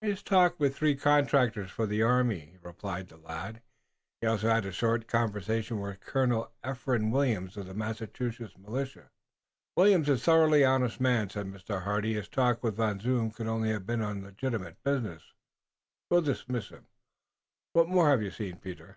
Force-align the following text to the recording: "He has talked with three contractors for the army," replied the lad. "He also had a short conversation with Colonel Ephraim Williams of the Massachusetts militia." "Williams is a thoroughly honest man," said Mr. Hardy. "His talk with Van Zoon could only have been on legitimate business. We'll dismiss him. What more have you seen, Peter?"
"He 0.00 0.08
has 0.08 0.22
talked 0.22 0.58
with 0.58 0.74
three 0.74 0.96
contractors 0.96 1.70
for 1.70 1.86
the 1.86 2.00
army," 2.00 2.56
replied 2.62 3.08
the 3.08 3.18
lad. 3.18 3.60
"He 4.22 4.26
also 4.26 4.48
had 4.48 4.64
a 4.64 4.72
short 4.72 5.06
conversation 5.06 5.78
with 5.78 6.00
Colonel 6.00 6.50
Ephraim 6.66 7.10
Williams 7.10 7.58
of 7.58 7.66
the 7.66 7.74
Massachusetts 7.74 8.56
militia." 8.56 9.10
"Williams 9.76 10.08
is 10.08 10.22
a 10.22 10.24
thoroughly 10.24 10.64
honest 10.64 11.02
man," 11.02 11.28
said 11.28 11.48
Mr. 11.48 11.82
Hardy. 11.82 12.14
"His 12.14 12.30
talk 12.30 12.62
with 12.62 12.78
Van 12.78 12.98
Zoon 12.98 13.30
could 13.30 13.46
only 13.46 13.68
have 13.72 13.84
been 13.84 14.00
on 14.00 14.24
legitimate 14.24 14.82
business. 14.84 15.34
We'll 16.08 16.22
dismiss 16.22 16.70
him. 16.70 16.86
What 17.74 17.86
more 17.86 18.08
have 18.08 18.22
you 18.22 18.30
seen, 18.30 18.56
Peter?" 18.56 18.96